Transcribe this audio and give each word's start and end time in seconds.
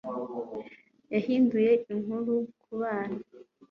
yahinduye 1.13 1.71
inkuru 1.93 2.35
kubana 2.61 3.17